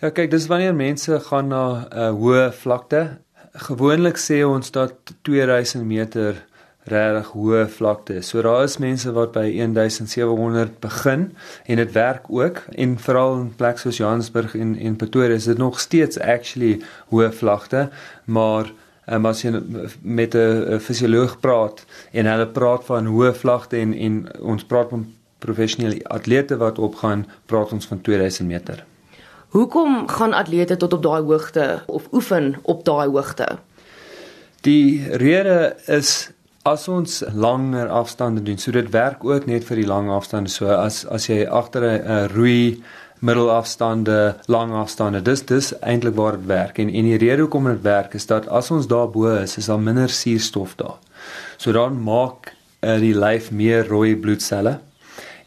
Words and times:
Ja, 0.00 0.08
kyk, 0.08 0.30
dis 0.32 0.46
wanneer 0.48 0.72
mense 0.72 1.18
gaan 1.20 1.50
na 1.52 1.64
'n 1.76 1.80
uh, 1.92 2.12
hoë 2.16 2.44
vlakte. 2.56 3.00
Gewoonlik 3.68 4.16
sê 4.16 4.38
ons 4.48 4.70
dat 4.72 4.94
2000 5.28 5.84
meter 5.84 6.38
regtig 6.88 7.26
hoë 7.36 7.66
vlakte. 7.68 8.22
So 8.22 8.40
daar 8.42 8.64
is 8.64 8.78
mense 8.78 9.12
wat 9.12 9.32
by 9.32 9.44
1700 9.52 10.80
begin 10.80 11.36
en 11.66 11.76
dit 11.76 11.92
werk 11.92 12.24
ook 12.28 12.62
en 12.72 12.98
veral 12.98 13.40
in 13.40 13.52
plekke 13.56 13.80
soos 13.80 13.96
Johannesburg 13.96 14.54
en 14.56 14.78
en 14.78 14.96
Pretoria 14.96 15.36
is 15.36 15.44
dit 15.44 15.58
nog 15.58 15.80
steeds 15.80 16.18
actually 16.18 16.80
hoë 17.12 17.32
vlakte, 17.32 17.90
maar 18.24 18.72
um, 19.06 19.26
as 19.26 19.42
jy 19.42 19.52
met 20.02 20.34
'n 20.34 20.78
fisioloog 20.80 21.40
praat 21.40 21.84
en 22.12 22.26
hulle 22.26 22.46
praat 22.46 22.84
van 22.84 23.06
hoë 23.06 23.34
vlakte 23.34 23.76
en 23.76 23.92
en 23.94 24.40
ons 24.40 24.64
praat 24.64 24.88
van 24.88 25.12
professionele 25.38 26.00
atlete 26.04 26.56
wat 26.56 26.78
opgaan, 26.78 27.26
praat 27.46 27.72
ons 27.72 27.86
van 27.86 28.00
2000 28.00 28.48
meter. 28.48 28.84
Hoekom 29.50 30.08
gaan 30.08 30.32
atlete 30.32 30.76
tot 30.76 30.92
op 30.92 31.02
daai 31.02 31.22
hoogte 31.22 31.82
of 31.86 32.06
oefen 32.12 32.54
op 32.62 32.84
daai 32.84 33.08
hoogte? 33.08 33.46
Die 34.62 35.16
rede 35.18 35.74
is 35.86 36.30
as 36.62 36.86
ons 36.88 37.22
langer 37.34 37.88
afstande 37.88 38.42
doen, 38.46 38.58
so 38.58 38.70
dit 38.70 38.90
werk 38.94 39.24
ook 39.24 39.48
net 39.50 39.64
vir 39.66 39.80
die 39.80 39.86
lang 39.88 40.10
afstande. 40.14 40.52
So 40.54 40.68
as 40.70 41.02
as 41.06 41.26
jy 41.26 41.48
agter 41.48 41.82
'n 41.82 42.28
roei 42.34 42.82
middelafstande, 43.18 44.36
lang 44.46 44.72
afstande, 44.72 45.22
dis 45.22 45.42
dis 45.42 45.72
eintlik 45.80 46.14
waar 46.14 46.38
dit 46.38 46.46
werk. 46.46 46.78
En 46.78 46.88
en 46.88 47.04
die 47.04 47.18
rede 47.18 47.42
hoekom 47.42 47.64
dit 47.64 47.82
werk 47.82 48.14
is 48.14 48.26
dat 48.26 48.48
as 48.48 48.70
ons 48.70 48.86
daarbo 48.86 49.26
is, 49.34 49.56
is 49.56 49.66
daar 49.66 49.80
minder 49.80 50.08
suurstof 50.08 50.76
daar. 50.76 50.98
So 51.56 51.72
dan 51.72 52.02
maak 52.02 52.54
uh, 52.80 52.98
die 52.98 53.14
lyf 53.14 53.50
meer 53.50 53.88
rooi 53.88 54.16
bloedselle 54.16 54.78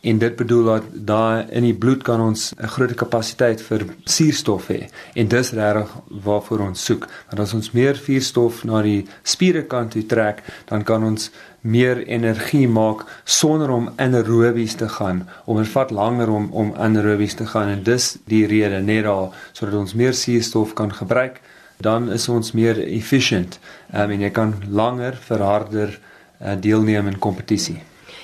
en 0.04 0.18
dit 0.18 0.36
bedoel 0.36 0.64
dat 0.64 0.84
daar 0.92 1.46
in 1.50 1.64
die 1.64 1.74
bloed 1.74 2.02
kan 2.04 2.22
ons 2.22 2.52
'n 2.58 2.68
groot 2.68 2.94
kapasiteit 2.94 3.62
vir 3.62 3.86
suurstof 4.04 4.68
hê. 4.68 4.90
En 5.14 5.28
dis 5.28 5.52
regtig 5.52 5.90
waarvoor 6.08 6.60
ons 6.60 6.86
soek. 6.86 7.08
Want 7.28 7.40
as 7.40 7.54
ons 7.54 7.72
meer 7.72 7.96
suurstof 7.96 8.64
na 8.64 8.82
die 8.82 9.06
spiere 9.24 9.64
kant 9.64 9.92
toe 9.92 10.06
trek 10.06 10.44
dan 10.66 10.84
kan 10.84 11.04
ons 11.04 11.32
meer 11.62 12.04
energie 12.08 12.68
maak 12.68 13.06
sonder 13.24 13.70
om 13.70 13.90
anaerobies 13.96 14.76
te 14.76 14.90
gaan. 14.90 15.28
Om 15.46 15.58
dit 15.58 15.68
vat 15.68 15.92
langer 15.92 16.30
om 16.30 16.50
om 16.52 16.74
anaerobies 16.74 17.34
te 17.34 17.46
gaan. 17.46 17.68
En 17.68 17.84
dis 17.84 18.18
die 18.26 18.48
rede 18.48 18.82
net 18.82 19.04
daar 19.04 19.30
sodat 19.52 19.80
ons 19.80 19.94
meer 19.94 20.14
suurstof 20.14 20.74
kan 20.74 20.94
gebruik 20.94 21.42
dan 21.78 22.12
is 22.12 22.30
ons 22.30 22.52
meer 22.52 22.88
efficient. 22.88 23.60
Um, 23.94 24.12
en 24.12 24.20
jy 24.20 24.30
kan 24.30 24.54
langer 24.70 25.16
vir 25.16 25.40
harder 25.40 26.00
uh, 26.42 26.56
deelneem 26.60 27.08
in 27.08 27.20
kompetisie 27.20 27.82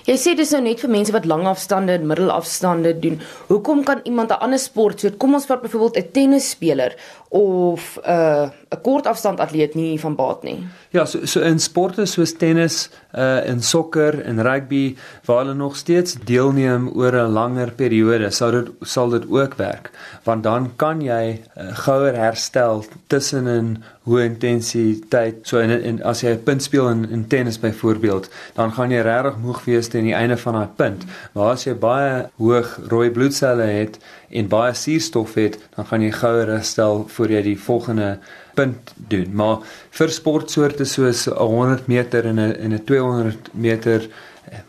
Jy 0.10 0.16
sê 0.18 0.32
dis 0.34 0.50
nou 0.56 0.64
net 0.66 0.80
vir 0.82 0.90
mense 0.90 1.14
wat 1.14 1.28
langafstande 1.30 1.94
en 2.00 2.08
middelafstande 2.10 2.96
doen. 3.04 3.20
Hoekom 3.52 3.84
kan 3.86 4.00
iemand 4.10 4.32
'n 4.32 4.42
ander 4.42 4.58
sport, 4.58 5.00
so 5.00 5.10
kom 5.12 5.36
ons 5.38 5.46
vat 5.46 5.62
byvoorbeeld 5.62 5.98
'n 5.98 6.12
tennisspeler 6.12 6.96
of 7.30 8.00
'n 8.02 8.10
uh, 8.10 8.50
'n 8.72 8.82
kortafstand 8.82 9.40
atleet 9.40 9.76
nie 9.76 10.00
van 10.00 10.16
baat 10.16 10.44
nie? 10.44 10.66
Ja, 10.90 11.06
so 11.06 11.26
so 11.26 11.42
in 11.42 11.60
sporte 11.60 12.06
soos 12.06 12.34
tennis, 12.34 12.90
uh 13.14 13.46
in 13.46 13.62
sokker 13.62 14.22
en 14.26 14.42
rugby 14.42 14.96
waar 15.26 15.44
hulle 15.44 15.54
nog 15.54 15.76
steeds 15.76 16.16
deelneem 16.26 16.90
oor 16.96 17.14
'n 17.14 17.32
langer 17.34 17.72
periode, 17.72 18.32
sou 18.32 18.52
dit 18.52 18.68
sal 18.82 19.10
dit 19.10 19.30
ook 19.30 19.54
werk, 19.58 19.92
want 20.24 20.44
dan 20.44 20.72
kan 20.76 21.02
jy 21.02 21.42
uh, 21.58 21.78
gouer 21.78 22.16
herstel 22.16 22.86
tussen 23.08 23.48
'n 23.48 23.84
hoë 24.06 24.24
intensiteit. 24.26 25.36
So 25.44 25.60
in, 25.60 25.70
in 25.70 26.04
as 26.04 26.22
jy 26.22 26.34
'n 26.34 26.44
punt 26.44 26.64
speel 26.64 26.90
in 26.90 27.10
in 27.10 27.28
tennis 27.28 27.60
byvoorbeeld, 27.60 28.30
dan 28.54 28.72
gaan 28.72 28.92
jy 28.92 29.02
regtig 29.02 29.38
moeg 29.38 29.66
wees 29.66 29.90
teen 30.00 30.08
die 30.10 30.16
einde 30.18 30.38
van 30.40 30.58
daai 30.58 30.76
punt. 30.80 31.04
Maar 31.36 31.54
as 31.54 31.68
jy 31.68 31.76
baie 31.76 32.14
hoog 32.40 32.76
rooi 32.92 33.10
bloedselle 33.12 33.68
het 33.68 34.00
en 34.30 34.48
baie 34.52 34.74
suurstof 34.74 35.36
het, 35.40 35.60
dan 35.76 35.90
gaan 35.92 36.06
jy 36.06 36.14
gouer 36.16 36.54
herstel 36.56 37.04
voor 37.12 37.36
jy 37.36 37.44
die 37.52 37.60
volgende 37.60 38.14
punt 38.56 38.94
doen. 39.12 39.28
Maar 39.36 39.60
vir 40.00 40.16
sportsoorte 40.16 40.86
soos 40.86 41.28
'n 41.28 41.36
100 41.36 41.88
meter 41.88 42.26
en 42.26 42.40
'n 42.40 42.56
en 42.56 42.74
'n 42.74 42.84
200 42.86 43.54
meter, 43.54 44.08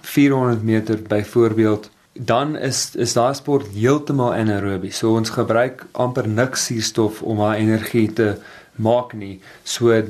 400 0.02 0.62
meter 0.62 0.98
byvoorbeeld 1.02 1.90
dan 2.12 2.56
is 2.56 2.90
is 2.96 3.12
daai 3.12 3.34
sport 3.34 3.66
heeltemal 3.74 4.34
anaerobies. 4.34 4.98
So 4.98 5.14
ons 5.14 5.30
gebruik 5.30 5.86
amper 5.92 6.28
niks 6.28 6.66
suurstof 6.66 7.22
om 7.22 7.38
haar 7.38 7.56
energie 7.56 8.12
te 8.12 8.34
maak 8.76 9.12
nie. 9.12 9.40
So 9.64 10.02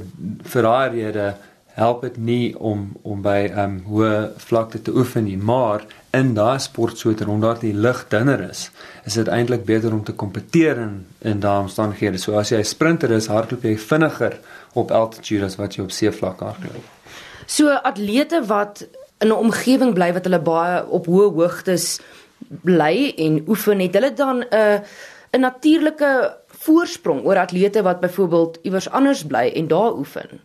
vir 0.52 0.62
daai 0.62 0.88
rede 0.90 1.34
help 1.80 2.02
dit 2.04 2.16
nie 2.16 2.52
om 2.58 2.90
om 3.02 3.22
by 3.24 3.38
ehm 3.48 3.62
um, 3.64 3.76
hoë 3.88 4.12
vlakte 4.44 4.82
te 4.84 4.92
oefen 4.92 5.24
nie, 5.24 5.38
maar 5.50 5.84
in 6.16 6.34
daai 6.36 6.58
sportsoorte 6.60 7.28
omdat 7.28 7.62
die 7.64 7.74
lug 7.74 8.02
dunner 8.12 8.42
is, 8.50 8.66
is 9.08 9.16
dit 9.20 9.28
eintlik 9.28 9.64
beter 9.68 9.94
om 9.96 10.02
te 10.04 10.16
kompeteer 10.22 10.80
in 10.84 10.94
in 11.32 11.40
daai 11.40 11.60
omstandighede. 11.64 12.18
So 12.18 12.36
as 12.38 12.52
jy 12.52 12.60
'n 12.60 12.70
sprinter 12.74 13.10
is, 13.16 13.30
hardloop 13.32 13.64
jy 13.64 13.76
vinniger 13.78 14.38
op 14.74 14.90
altitude 14.90 15.44
as 15.44 15.56
wat 15.56 15.76
jy 15.76 15.84
op 15.84 15.90
seevlak 15.90 16.40
hardloop. 16.40 16.84
So 17.46 17.68
atlete 17.68 18.42
wat 18.46 18.86
in 19.20 19.28
'n 19.28 19.42
omgewing 19.46 19.94
bly 19.94 20.12
wat 20.12 20.24
hulle 20.24 20.40
baie 20.40 20.84
op 20.86 21.06
hoë 21.06 21.32
hoogtes 21.34 22.00
bly 22.64 23.14
en 23.16 23.44
oefen, 23.48 23.80
het 23.80 23.94
hulle 23.94 24.12
dan 24.12 24.44
'n 24.44 24.82
'n 25.32 25.40
natuurlike 25.40 26.36
voorsprong 26.46 27.24
oor 27.24 27.38
atlete 27.38 27.82
wat 27.82 28.00
byvoorbeeld 28.00 28.58
iewers 28.62 28.90
anders 28.90 29.24
bly 29.24 29.52
en 29.54 29.68
daar 29.68 29.92
oefen 29.92 30.40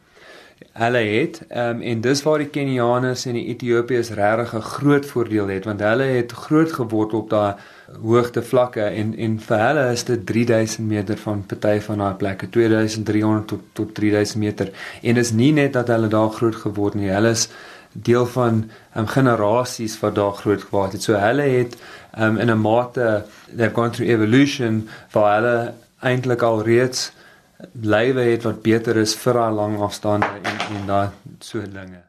hulle 0.76 0.98
het 0.98 1.42
um, 1.52 1.82
en 1.82 2.02
dis 2.02 2.22
waar 2.24 2.38
die 2.44 2.52
Kenianers 2.52 3.26
en 3.26 3.38
die 3.38 3.48
Ethiopiërs 3.52 4.10
regtig 4.16 4.56
'n 4.56 4.62
groot 4.62 5.06
voordeel 5.06 5.48
het 5.48 5.66
want 5.66 5.80
hulle 5.80 6.04
het 6.04 6.32
groot 6.32 6.72
geword 6.72 7.14
op 7.14 7.30
daai 7.30 7.56
hoogte 8.02 8.42
vlakke 8.44 8.82
en 8.82 9.14
en 9.18 9.40
vir 9.40 9.60
hulle 9.68 9.86
is 9.92 10.04
dit 10.04 10.26
3000 10.26 10.88
meter 10.88 11.18
van 11.18 11.44
party 11.46 11.80
van 11.80 11.98
daai 11.98 12.14
plekke 12.14 12.50
2300 12.50 13.48
tot 13.48 13.62
tot 13.74 13.94
3000 13.96 14.40
meter. 14.44 14.72
En 15.02 15.18
is 15.18 15.32
nie 15.32 15.52
net 15.54 15.74
dat 15.74 15.88
hulle 15.88 16.08
daar 16.08 16.30
groot 16.30 16.56
geword 16.56 16.94
nie 16.94 17.10
hulle 17.10 17.30
is 17.30 17.50
deel 17.92 18.26
van 18.26 18.64
um, 18.98 19.08
generasies 19.08 20.00
wat 20.00 20.16
daar 20.16 20.34
groot 20.34 20.64
geword 20.64 20.92
het. 20.92 21.04
So 21.04 21.14
hulle 21.14 21.42
het 21.42 21.78
um, 22.20 22.38
in 22.38 22.52
'n 22.52 22.62
mate 22.62 23.24
they've 23.56 23.74
gone 23.74 23.90
through 23.90 24.12
evolution 24.12 24.90
waar 25.12 25.36
hulle 25.36 25.74
eintlik 26.00 26.42
al 26.42 26.64
reeds 26.64 27.12
lywe 27.74 28.22
het 28.32 28.44
wat 28.44 28.62
beter 28.62 28.98
is 28.98 29.16
vir 29.16 29.40
daai 29.40 29.54
lang 29.60 29.80
afstande 29.80 30.28
en 30.44 30.60
en 30.76 30.86
daai 30.90 31.10
so 31.40 31.62
dinge. 31.62 32.04